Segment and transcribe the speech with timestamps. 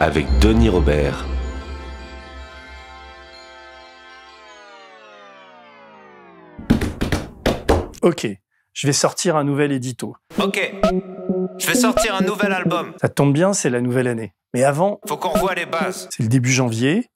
[0.00, 1.24] avec Denis Robert.
[8.02, 8.26] Ok,
[8.72, 10.14] je vais sortir un nouvel édito.
[10.42, 10.74] Ok,
[11.58, 12.92] je vais sortir un nouvel album.
[13.00, 14.34] Ça tombe bien, c'est la nouvelle année.
[14.52, 16.08] Mais avant, Faut qu'on revoie les bases.
[16.10, 17.08] c'est le début janvier.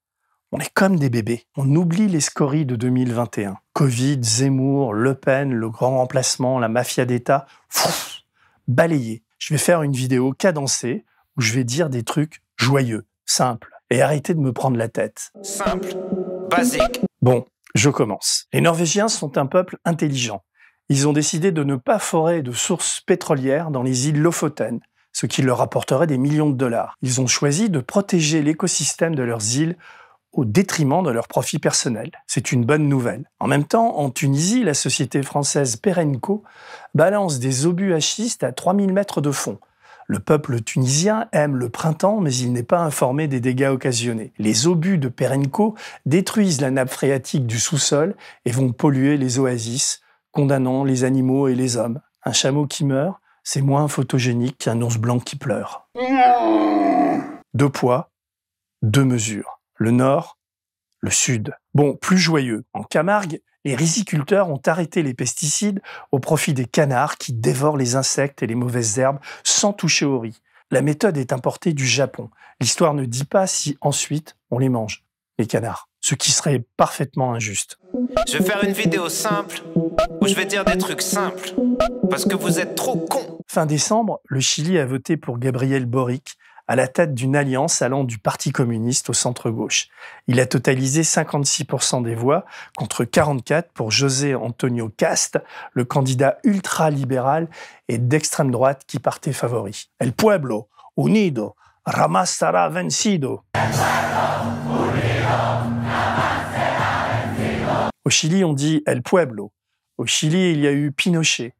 [0.51, 1.45] On est comme des bébés.
[1.59, 3.59] On oublie les scories de 2021.
[3.75, 7.45] Covid, Zemmour, Le Pen, le grand remplacement, la mafia d'État.
[7.71, 8.23] Pfff,
[8.67, 9.23] Balayé.
[9.39, 11.05] Je vais faire une vidéo cadencée
[11.37, 13.71] où je vais dire des trucs joyeux, simples.
[13.91, 15.33] Et arrêter de me prendre la tête.
[15.43, 15.95] Simple,
[16.51, 17.01] basique.
[17.23, 18.47] Bon, je commence.
[18.53, 20.43] Les Norvégiens sont un peuple intelligent.
[20.91, 24.81] Ils ont décidé de ne pas forer de sources pétrolières dans les îles Lofoten,
[25.13, 26.97] ce qui leur apporterait des millions de dollars.
[27.01, 29.77] Ils ont choisi de protéger l'écosystème de leurs îles
[30.33, 32.13] au détriment de leurs profits personnels.
[32.27, 33.31] C'est une bonne nouvelle.
[33.41, 36.45] En même temps, en Tunisie, la société française Perenco
[36.95, 39.59] balance des obus à schiste à 3000 mètres de fond.
[40.11, 44.33] Le peuple tunisien aime le printemps, mais il n'est pas informé des dégâts occasionnés.
[44.39, 45.75] Les obus de Perenco
[46.07, 50.01] détruisent la nappe phréatique du sous-sol et vont polluer les oasis,
[50.33, 52.01] condamnant les animaux et les hommes.
[52.25, 55.91] Un chameau qui meurt, c'est moins photogénique qu'un ours blanc qui pleure.
[57.53, 58.11] Deux poids,
[58.81, 59.61] deux mesures.
[59.75, 60.39] Le nord,
[61.01, 61.55] le sud.
[61.75, 62.65] Bon, plus joyeux.
[62.73, 67.97] En Camargue, les riziculteurs ont arrêté les pesticides au profit des canards qui dévorent les
[67.97, 70.41] insectes et les mauvaises herbes sans toucher au riz.
[70.71, 72.31] La méthode est importée du Japon.
[72.63, 75.05] L'histoire ne dit pas si ensuite on les mange,
[75.39, 75.91] les canards.
[76.01, 77.79] Ce qui serait parfaitement injuste.
[78.27, 81.55] Je vais faire une vidéo simple où je vais dire des trucs simples.
[82.09, 83.39] Parce que vous êtes trop cons.
[83.47, 86.39] Fin décembre, le Chili a voté pour Gabriel Boric
[86.69, 89.89] à la tête d'une alliance allant du Parti communiste au centre-gauche.
[90.27, 92.45] Il a totalisé 56% des voix
[92.77, 95.41] contre 44 pour José Antonio Cast,
[95.73, 97.49] le candidat ultra-libéral
[97.89, 99.89] et d'extrême droite qui partait favori.
[99.99, 101.57] El pueblo unido
[101.87, 103.43] ramasará vencido.
[108.05, 109.53] Au Chili, on dit El pueblo.
[109.97, 111.55] Au Chili, il y a eu Pinochet.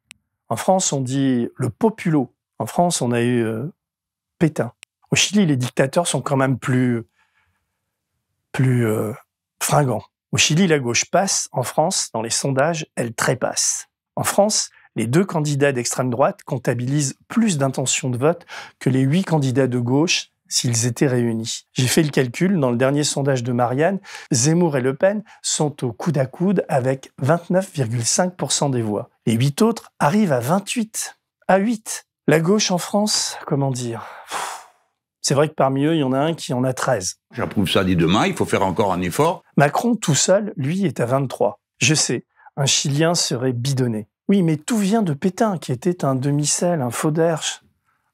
[0.49, 2.33] En France, on dit le populo.
[2.59, 3.73] En France, on a eu euh,
[4.39, 4.73] Pétain.
[5.11, 7.05] Au Chili, les dictateurs sont quand même plus,
[8.53, 9.13] plus euh,
[9.63, 10.05] fringants.
[10.33, 11.49] Au Chili, la gauche passe.
[11.53, 13.89] En France, dans les sondages, elle trépasse.
[14.17, 18.45] En France, les deux candidats d'extrême droite comptabilisent plus d'intentions de vote
[18.79, 21.67] que les huit candidats de gauche s'ils étaient réunis.
[21.73, 24.01] J'ai fait le calcul, dans le dernier sondage de Marianne,
[24.33, 29.11] Zemmour et Le Pen sont au coude à coude avec 29,5% des voix.
[29.27, 31.17] Les huit autres arrivent à 28,
[31.49, 32.07] à 8.
[32.27, 34.07] La gauche en France, comment dire?
[35.29, 37.17] C'est vrai que parmi eux, il y en a un qui en a 13.
[37.35, 39.43] J'approuve ça dès demain, il faut faire encore un effort.
[39.59, 41.61] Macron tout seul, lui, est à 23.
[41.77, 42.25] Je sais,
[42.57, 44.09] un Chilien serait bidonné.
[44.31, 47.61] Oui, mais tout vient de Pétain, qui était un demi-sel, un faux derche,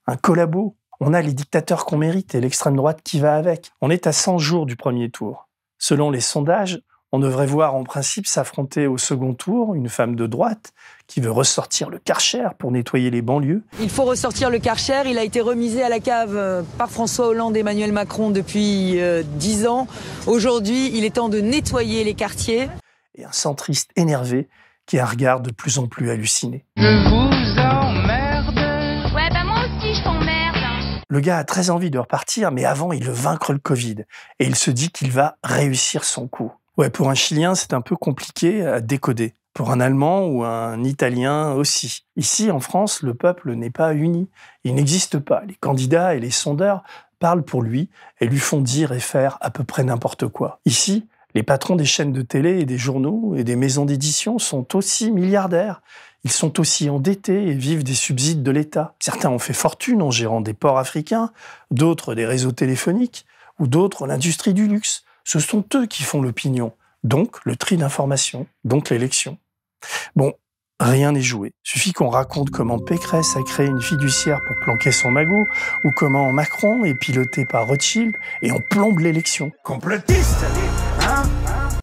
[0.08, 0.76] un collabo.
[0.98, 3.70] On a les dictateurs qu'on mérite et l'extrême droite qui va avec.
[3.80, 5.48] On est à 100 jours du premier tour.
[5.78, 6.82] Selon les sondages,
[7.14, 10.72] on devrait voir en principe s'affronter au second tour une femme de droite
[11.06, 15.02] qui veut ressortir le karcher pour nettoyer les banlieues Il faut ressortir le Karcher.
[15.06, 19.00] Il a été remisé à la cave euh, par François Hollande et Emmanuel Macron depuis
[19.00, 19.86] euh, dix ans.
[20.26, 22.68] Aujourd'hui, il est temps de nettoyer les quartiers.
[23.14, 24.48] et un centriste énervé
[24.86, 26.64] qui a un regard de plus en plus halluciné.
[26.76, 26.84] Ouais,
[29.30, 30.44] bah moi aussi, je t'emmerde.
[31.08, 33.98] Le gars a très envie de repartir, mais avant, il veut vaincre le Covid.
[34.40, 36.52] Et il se dit qu'il va réussir son coup.
[36.76, 39.34] Ouais, pour un Chilien, c'est un peu compliqué à décoder.
[39.52, 42.04] Pour un Allemand ou un Italien aussi.
[42.16, 44.28] Ici, en France, le peuple n'est pas uni.
[44.64, 45.44] Il n'existe pas.
[45.46, 46.82] Les candidats et les sondeurs
[47.20, 47.90] parlent pour lui
[48.20, 50.58] et lui font dire et faire à peu près n'importe quoi.
[50.64, 51.06] Ici,
[51.36, 55.12] les patrons des chaînes de télé et des journaux et des maisons d'édition sont aussi
[55.12, 55.80] milliardaires.
[56.24, 58.96] Ils sont aussi endettés et vivent des subsides de l'État.
[58.98, 61.30] Certains ont fait fortune en gérant des ports africains,
[61.70, 63.26] d'autres des réseaux téléphoniques,
[63.60, 65.04] ou d'autres l'industrie du luxe.
[65.24, 66.72] Ce sont eux qui font l'opinion,
[67.02, 69.38] donc le tri d'informations, donc l'élection.
[70.16, 70.34] Bon,
[70.80, 71.52] rien n'est joué.
[71.62, 75.46] Suffit qu'on raconte comment Pécresse a créé une fiduciaire pour planquer son magot,
[75.84, 79.50] ou comment Macron est piloté par Rothschild, et on plombe l'élection.
[79.64, 80.44] Complotiste,
[81.00, 81.22] hein?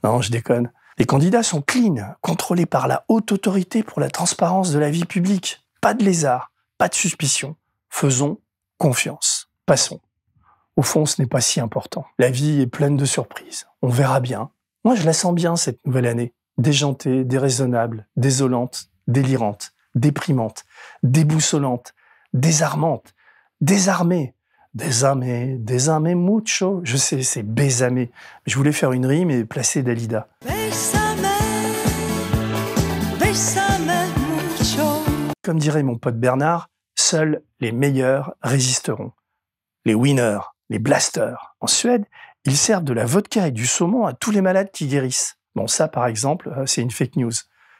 [0.03, 0.71] Non, je déconne.
[0.97, 5.05] Les candidats sont clean, contrôlés par la haute autorité pour la transparence de la vie
[5.05, 5.65] publique.
[5.81, 7.55] Pas de lézard, pas de suspicion.
[7.89, 8.39] Faisons
[8.77, 9.49] confiance.
[9.65, 9.99] Passons.
[10.77, 12.05] Au fond, ce n'est pas si important.
[12.17, 13.67] La vie est pleine de surprises.
[13.81, 14.51] On verra bien.
[14.83, 16.33] Moi, je la sens bien, cette nouvelle année.
[16.57, 20.63] Déjantée, déraisonnable, désolante, délirante, déprimante,
[21.03, 21.93] déboussolante,
[22.33, 23.13] désarmante,
[23.59, 24.35] désarmée.
[24.73, 26.79] Désarmée, désarmée mucho.
[26.85, 28.09] Je sais, c'est bésamé.
[28.45, 30.29] Je voulais faire une rime et placer Dalida.
[35.43, 39.11] Comme dirait mon pote Bernard, seuls les meilleurs résisteront.
[39.83, 40.39] Les winners,
[40.71, 41.55] les blasters.
[41.59, 42.05] En Suède,
[42.45, 45.37] ils servent de la vodka et du saumon à tous les malades qui guérissent.
[45.53, 47.33] Bon, ça, par exemple, euh, c'est une fake news.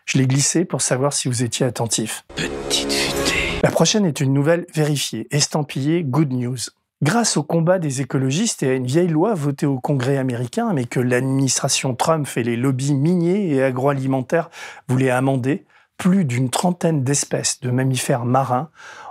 [0.06, 2.26] Je l'ai glissé pour savoir si vous étiez attentif.
[2.36, 3.60] Petite futée.
[3.64, 6.58] La prochaine est une nouvelle vérifiée, estampillée Good News.
[7.02, 10.86] Grâce au combat des écologistes et à une vieille loi votée au Congrès américain, mais
[10.86, 14.50] que l'administration Trump et les lobbies miniers et agroalimentaires
[14.88, 15.66] voulaient amender,
[15.98, 18.70] plus d'une trentaine d'espèces de mammifères marins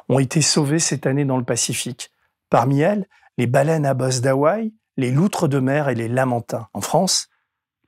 [0.09, 2.11] ont été sauvées cette année dans le Pacifique.
[2.51, 3.07] Parmi elles,
[3.39, 6.69] les baleines à bosse d'Hawaï, les loutres de mer et les lamantins.
[6.73, 7.29] En France,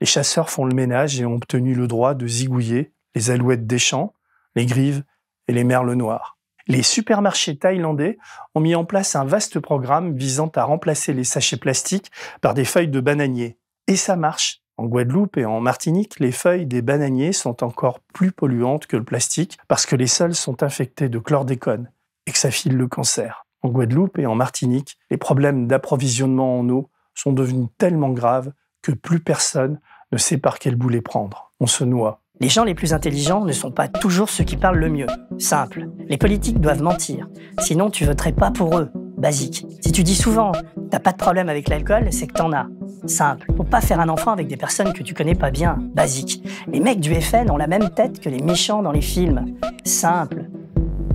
[0.01, 3.79] les chasseurs font le ménage et ont obtenu le droit de zigouiller les alouettes des
[3.79, 4.15] champs,
[4.55, 5.05] les grives
[5.49, 6.39] et les merles noirs.
[6.69, 8.19] Les supermarchés thaïlandais
[8.55, 12.11] ont mis en place un vaste programme visant à remplacer les sachets plastiques
[12.41, 13.59] par des feuilles de bananier.
[13.89, 14.61] Et ça marche.
[14.79, 19.05] En Guadeloupe et en Martinique, les feuilles des bananiers sont encore plus polluantes que le
[19.05, 21.91] plastique parce que les sols sont infectés de chlordécone
[22.27, 23.42] et que ça file le cancer.
[23.63, 28.93] En Guadeloupe et en Martinique, les problèmes d'approvisionnement en eau sont devenus tellement graves que
[28.93, 29.81] plus personne
[30.11, 31.53] ne sait par quel bout les prendre.
[31.61, 32.21] On se noie.
[32.41, 35.07] Les gens les plus intelligents ne sont pas toujours ceux qui parlent le mieux.
[35.39, 35.89] Simple.
[36.09, 37.29] Les politiques doivent mentir.
[37.61, 38.91] Sinon, tu voterais pas pour eux.
[39.17, 39.65] Basique.
[39.81, 40.51] Si tu dis souvent
[40.91, 42.67] t'as pas de problème avec l'alcool, c'est que t'en as.
[43.07, 43.47] Simple.
[43.57, 45.79] Faut pas faire un enfant avec des personnes que tu connais pas bien.
[45.95, 46.43] Basique.
[46.67, 49.55] Les mecs du FN ont la même tête que les méchants dans les films.
[49.85, 50.51] Simple.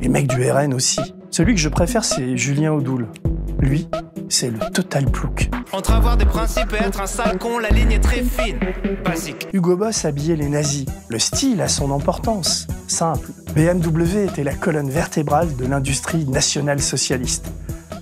[0.01, 1.01] Les mecs du RN aussi.
[1.37, 3.07] Celui que je préfère, c'est Julien Audoul.
[3.59, 3.87] Lui,
[4.27, 5.51] c'est le total plouc.
[5.71, 8.57] Entre avoir des principes et être un sale con, la ligne est très fine.
[9.05, 9.47] Basique.
[9.53, 10.87] Hugo Boss habillait les nazis.
[11.09, 12.65] Le style a son importance.
[12.87, 13.29] Simple.
[13.53, 17.51] BMW était la colonne vertébrale de l'industrie nationale-socialiste.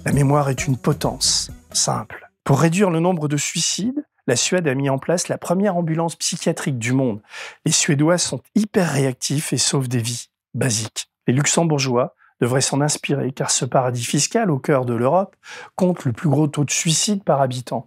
[0.06, 1.52] La mémoire est une potence.
[1.74, 2.30] Simple.
[2.46, 6.16] Pour réduire le nombre de suicides, la Suède a mis en place la première ambulance
[6.16, 7.22] psychiatrique du monde.
[7.66, 10.30] Les Suédois sont hyper réactifs et sauvent des vies.
[10.54, 11.10] Basique.
[11.28, 15.36] Les Luxembourgeois devrait s'en inspirer, car ce paradis fiscal au cœur de l'Europe
[15.76, 17.86] compte le plus gros taux de suicide par habitant,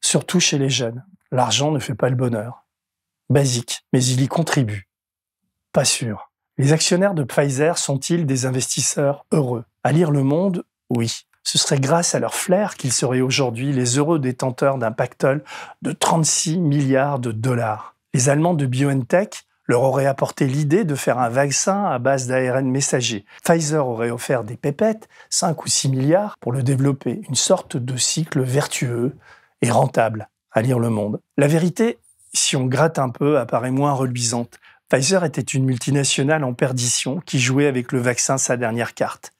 [0.00, 1.04] surtout chez les jeunes.
[1.30, 2.66] L'argent ne fait pas le bonheur.
[3.28, 4.88] Basique, mais il y contribue.
[5.72, 6.30] Pas sûr.
[6.58, 9.64] Les actionnaires de Pfizer sont-ils des investisseurs heureux?
[9.84, 11.22] À lire Le Monde, oui.
[11.42, 15.42] Ce serait grâce à leur flair qu'ils seraient aujourd'hui les heureux détenteurs d'un pactole
[15.82, 17.96] de 36 milliards de dollars.
[18.12, 22.68] Les Allemands de BioNTech leur aurait apporté l'idée de faire un vaccin à base d'ARN
[22.68, 23.24] messager.
[23.44, 27.96] Pfizer aurait offert des pépettes, 5 ou 6 milliards, pour le développer, une sorte de
[27.96, 29.14] cycle vertueux
[29.62, 31.20] et rentable, à lire le monde.
[31.36, 31.98] La vérité,
[32.34, 34.58] si on gratte un peu, apparaît moins reluisante.
[34.88, 39.30] Pfizer était une multinationale en perdition qui jouait avec le vaccin sa dernière carte.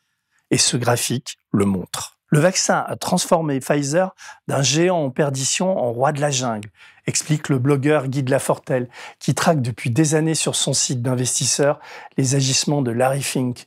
[0.53, 2.20] Et ce graphique le montre.
[2.31, 4.15] Le vaccin a transformé Pfizer
[4.47, 6.71] d'un géant en perdition en roi de la jungle,
[7.06, 8.88] explique le blogueur Guy de Lafortelle,
[9.19, 11.81] qui traque depuis des années sur son site d'investisseurs
[12.17, 13.67] les agissements de Larry Fink,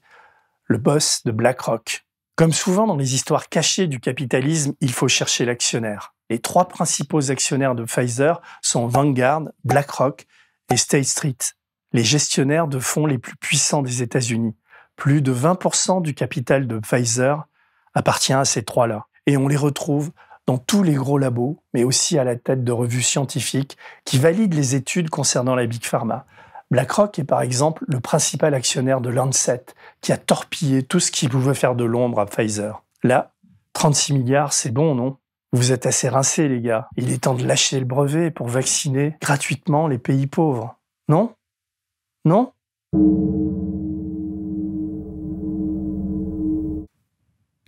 [0.65, 2.05] le boss de BlackRock.
[2.35, 6.15] Comme souvent dans les histoires cachées du capitalisme, il faut chercher l'actionnaire.
[6.29, 10.25] Les trois principaux actionnaires de Pfizer sont Vanguard, BlackRock
[10.71, 11.37] et State Street,
[11.91, 14.55] les gestionnaires de fonds les plus puissants des États-Unis.
[14.95, 17.45] Plus de 20% du capital de Pfizer
[17.93, 19.05] appartient à ces trois-là.
[19.25, 20.11] Et on les retrouve
[20.45, 24.55] dans tous les gros labos, mais aussi à la tête de revues scientifiques qui valident
[24.55, 26.25] les études concernant la Big Pharma.
[26.71, 29.65] BlackRock est par exemple le principal actionnaire de Lancet,
[30.01, 32.83] qui a torpillé tout ce qui pouvait faire de l'ombre à Pfizer.
[33.03, 33.31] Là,
[33.73, 35.17] 36 milliards, c'est bon, non?
[35.51, 36.87] Vous êtes assez rincés, les gars.
[36.97, 40.75] Il est temps de lâcher le brevet pour vacciner gratuitement les pays pauvres.
[41.07, 41.35] Non?
[42.25, 42.53] Non?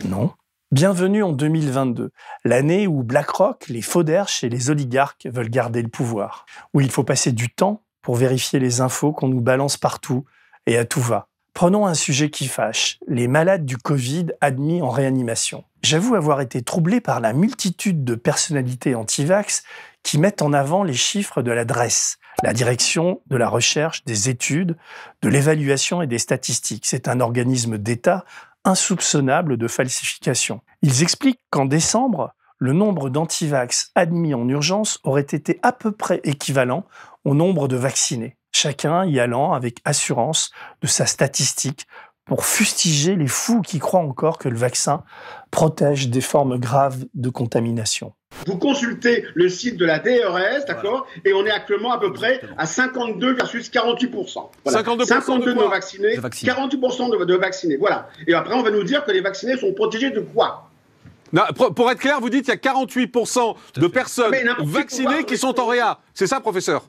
[0.03, 0.31] Non.
[0.71, 2.11] Bienvenue en 2022,
[2.43, 7.03] l'année où BlackRock, les Fauderches et les oligarques veulent garder le pouvoir, où il faut
[7.03, 10.25] passer du temps pour vérifier les infos qu'on nous balance partout
[10.65, 11.27] et à tout va.
[11.53, 15.63] Prenons un sujet qui fâche, les malades du Covid admis en réanimation.
[15.81, 19.63] J'avoue avoir été troublé par la multitude de personnalités anti-vax
[20.03, 24.75] qui mettent en avant les chiffres de l'adresse, la direction de la recherche, des études,
[25.21, 26.85] de l'évaluation et des statistiques.
[26.85, 28.25] C'est un organisme d'État
[28.65, 30.61] insoupçonnable de falsification.
[30.81, 36.21] Ils expliquent qu'en décembre, le nombre d'antivax admis en urgence aurait été à peu près
[36.23, 36.85] équivalent
[37.23, 41.87] au nombre de vaccinés, chacun y allant avec assurance de sa statistique
[42.25, 45.03] pour fustiger les fous qui croient encore que le vaccin
[45.51, 48.13] protège des formes graves de contamination.
[48.45, 52.41] Vous consultez le site de la DRS, d'accord Et on est actuellement à peu près
[52.57, 54.11] à 52 versus 48
[54.63, 54.79] voilà.
[54.79, 57.77] 52, 52 de non vaccinés, 48 de, de vaccinés.
[57.77, 58.09] Voilà.
[58.27, 60.69] Et après, on va nous dire que les vaccinés sont protégés de quoi?
[61.33, 65.59] Non, pour être clair, vous dites qu'il y a 48% de personnes vaccinées qui sont
[65.59, 65.99] en réa.
[66.13, 66.85] C'est ça, professeur?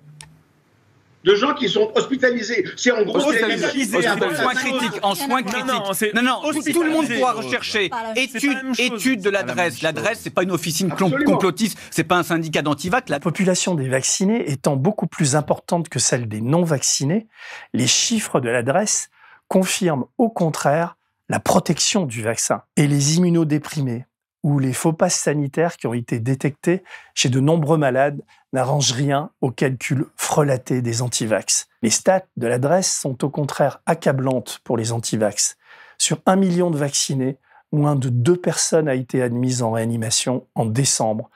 [1.26, 2.64] De gens qui sont hospitalisés.
[2.76, 4.98] C'est en gros hospitalisés, en soins critiques.
[5.02, 6.14] En soins critiques.
[6.14, 9.82] Non, non, tout, le monde pourra rechercher étude, étude de l'adresse.
[9.82, 13.08] L'adresse, c'est pas une officine complotiste, c'est pas un syndicat d'antivac.
[13.08, 17.26] La population des vaccinés étant beaucoup plus importante que celle des non vaccinés,
[17.74, 19.10] les chiffres de l'adresse
[19.48, 20.96] confirment au contraire
[21.28, 22.62] la protection du vaccin.
[22.76, 24.06] Et les immunodéprimés,
[24.42, 29.30] où les faux passes sanitaires qui ont été détectés chez de nombreux malades n'arrangent rien
[29.40, 31.68] au calcul frelaté des antivax.
[31.82, 35.56] Les stats de l'adresse sont au contraire accablantes pour les antivax.
[35.98, 37.38] Sur un million de vaccinés,
[37.72, 41.30] moins de deux personnes a été admise en réanimation en décembre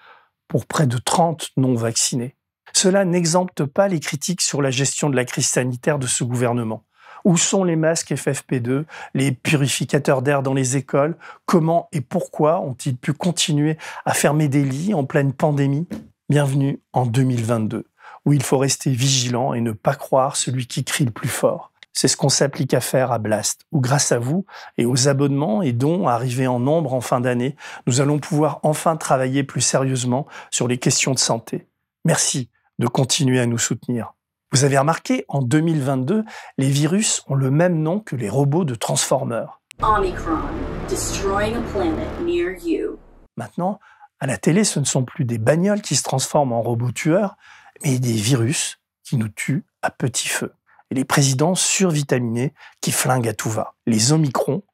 [0.49, 2.37] pour près de 30 non vaccinés.
[2.73, 6.85] Cela n'exempte pas les critiques sur la gestion de la crise sanitaire de ce gouvernement.
[7.25, 8.85] Où sont les masques FFP2,
[9.15, 11.17] les purificateurs d'air dans les écoles?
[11.45, 15.87] Comment et pourquoi ont-ils pu continuer à fermer des lits en pleine pandémie?
[16.29, 17.87] Bienvenue en 2022,
[18.25, 21.73] où il faut rester vigilant et ne pas croire celui qui crie le plus fort.
[21.93, 24.47] C'est ce qu'on s'applique à faire à Blast, où grâce à vous
[24.79, 28.97] et aux abonnements et dons arrivés en nombre en fin d'année, nous allons pouvoir enfin
[28.97, 31.67] travailler plus sérieusement sur les questions de santé.
[32.05, 32.49] Merci
[32.79, 34.15] de continuer à nous soutenir.
[34.53, 36.25] Vous avez remarqué, en 2022,
[36.59, 39.61] les virus ont le même nom que les robots de Transformers.
[39.81, 40.41] Omicron,
[40.89, 42.99] destroying a planet near you.
[43.37, 43.79] Maintenant,
[44.19, 47.37] à la télé, ce ne sont plus des bagnoles qui se transforment en robots tueurs,
[47.85, 50.53] mais des virus qui nous tuent à petit feu.
[50.91, 53.75] Et les présidents survitaminés qui flinguent à tout va.
[53.87, 54.65] Les Omicrons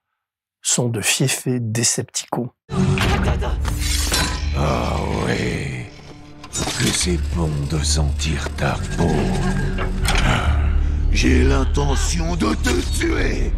[0.62, 2.48] sont de fiefés décepticons.
[4.56, 5.75] Ah oui
[6.64, 9.08] que c'est bon de sentir ta peau.
[11.10, 13.52] J'ai l'intention de te tuer.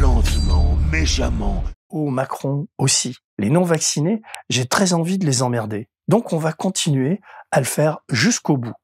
[0.00, 1.64] Lentement, méchamment.
[1.88, 3.16] Oh, Macron aussi.
[3.38, 5.88] Les non-vaccinés, j'ai très envie de les emmerder.
[6.06, 8.74] Donc on va continuer à le faire jusqu'au bout.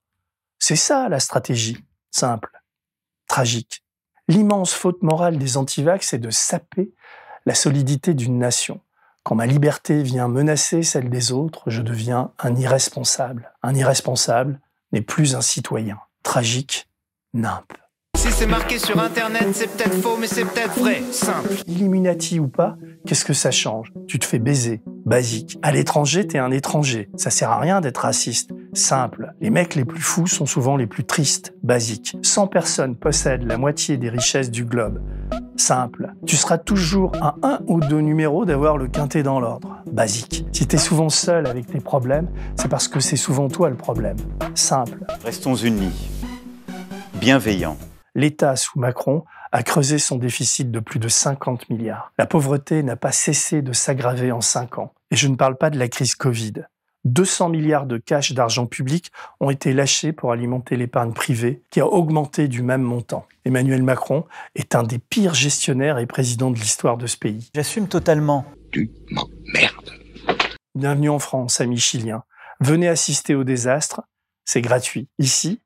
[0.58, 1.78] C'est ça la stratégie.
[2.10, 2.50] Simple.
[3.28, 3.84] Tragique.
[4.28, 6.92] L'immense faute morale des antivax, c'est de saper
[7.46, 8.80] la solidité d'une nation.
[9.24, 13.54] Quand ma liberté vient menacer celle des autres, je deviens un irresponsable.
[13.62, 14.60] Un irresponsable
[14.92, 15.96] n'est plus un citoyen.
[16.22, 16.90] Tragique,
[17.32, 17.72] nimpe.
[18.18, 21.02] Si c'est marqué sur Internet, c'est peut-être faux, mais c'est peut-être vrai.
[21.10, 21.54] Simple.
[21.66, 22.76] Illuminati ou pas,
[23.06, 23.94] qu'est-ce que ça change?
[24.08, 24.82] Tu te fais baiser.
[25.06, 25.58] Basique.
[25.62, 27.08] À l'étranger, t'es un étranger.
[27.16, 28.50] Ça sert à rien d'être raciste.
[28.74, 29.32] Simple.
[29.40, 31.54] Les mecs les plus fous sont souvent les plus tristes.
[31.62, 32.18] Basique.
[32.22, 35.00] 100 personnes possèdent la moitié des richesses du globe.
[35.64, 36.12] Simple.
[36.26, 39.78] Tu seras toujours à un ou deux numéros d'avoir le quintet dans l'ordre.
[39.90, 40.44] Basique.
[40.52, 43.74] Si tu es souvent seul avec tes problèmes, c'est parce que c'est souvent toi le
[43.74, 44.18] problème.
[44.54, 45.06] Simple.
[45.24, 46.10] Restons unis.
[47.14, 47.78] Bienveillants.
[48.14, 52.12] L'État sous Macron a creusé son déficit de plus de 50 milliards.
[52.18, 54.92] La pauvreté n'a pas cessé de s'aggraver en 5 ans.
[55.10, 56.66] Et je ne parle pas de la crise Covid.
[57.04, 61.86] 200 milliards de cash d'argent public ont été lâchés pour alimenter l'épargne privée, qui a
[61.86, 63.26] augmenté du même montant.
[63.44, 67.50] Emmanuel Macron est un des pires gestionnaires et présidents de l'histoire de ce pays.
[67.54, 68.46] J'assume totalement.
[68.72, 69.92] Tu m'emmerdes.
[70.74, 72.24] Bienvenue en France, amis chiliens.
[72.60, 74.02] Venez assister au désastre,
[74.44, 75.08] c'est gratuit.
[75.18, 75.60] Ici,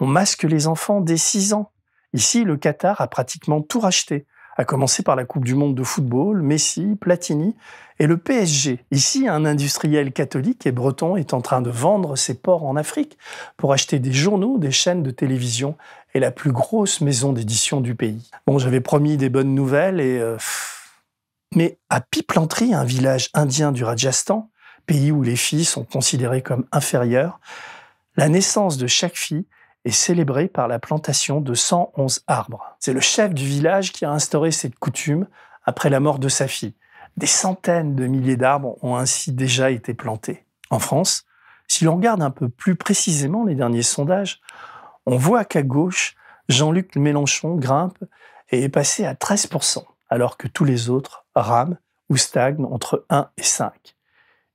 [0.00, 1.70] on masque les enfants dès 6 ans.
[2.12, 4.26] Ici, le Qatar a pratiquement tout racheté
[4.60, 7.56] à commencer par la Coupe du Monde de football, Messi, Platini
[7.98, 8.84] et le PSG.
[8.90, 13.16] Ici, un industriel catholique et breton est en train de vendre ses ports en Afrique
[13.56, 15.78] pour acheter des journaux, des chaînes de télévision
[16.12, 18.30] et la plus grosse maison d'édition du pays.
[18.46, 20.18] Bon, j'avais promis des bonnes nouvelles et...
[20.18, 20.36] Euh,
[21.56, 24.50] mais à Piplantry, un village indien du Rajasthan,
[24.84, 27.40] pays où les filles sont considérées comme inférieures,
[28.18, 29.46] la naissance de chaque fille
[29.84, 32.76] est célébré par la plantation de 111 arbres.
[32.78, 35.26] C'est le chef du village qui a instauré cette coutume
[35.64, 36.74] après la mort de sa fille.
[37.16, 40.44] Des centaines de milliers d'arbres ont ainsi déjà été plantés.
[40.70, 41.24] En France,
[41.66, 44.40] si l'on regarde un peu plus précisément les derniers sondages,
[45.06, 46.16] on voit qu'à gauche,
[46.48, 47.98] Jean-Luc Mélenchon grimpe
[48.50, 53.30] et est passé à 13%, alors que tous les autres rament ou stagnent entre 1
[53.36, 53.96] et 5.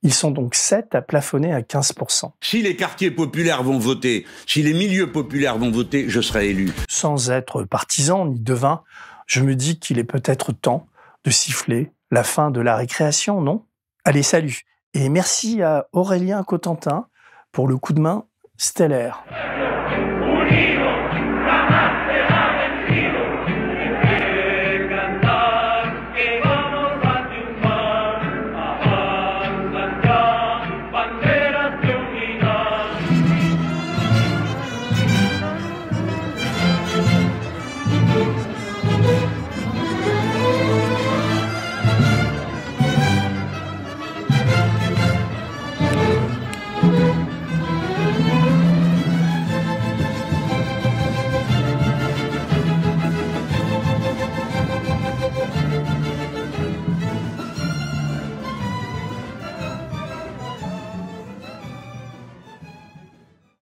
[0.06, 2.30] Ils sont donc 7 à plafonner à 15%.
[2.40, 6.72] Si les quartiers populaires vont voter, si les milieux populaires vont voter, je serai élu.
[6.88, 8.84] Sans être partisan ni devin,
[9.26, 10.86] je me dis qu'il est peut-être temps
[11.24, 13.66] de siffler la fin de la récréation, non?
[14.04, 14.62] Allez, salut
[14.94, 17.08] Et merci à Aurélien Cotentin
[17.52, 18.26] pour le coup de main
[18.58, 19.26] stellaire.